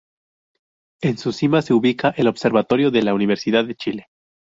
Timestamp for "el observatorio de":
2.17-3.03